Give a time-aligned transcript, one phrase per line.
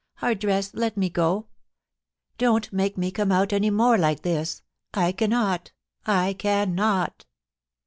[0.15, 1.45] Hardress, let me go;
[2.39, 4.63] don't make me come out any more like this.
[4.95, 5.73] I cannot—
[6.23, 7.27] I cannot